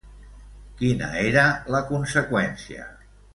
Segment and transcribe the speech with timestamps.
[0.79, 1.43] Quina era
[1.75, 2.89] la conseqüència?